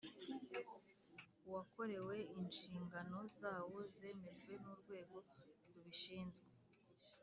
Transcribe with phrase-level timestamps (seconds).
[1.51, 5.17] Wakorewe inshingano zawo zemejwe n’ urwego
[5.73, 6.49] rubishinzwe